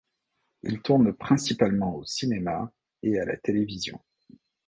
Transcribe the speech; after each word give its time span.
Il 0.63 0.81
tourne 0.81 1.13
principalement 1.13 1.93
au 1.95 2.03
cinéma 2.05 2.71
et 3.03 3.19
à 3.19 3.25
la 3.25 3.37
télévision. 3.37 4.01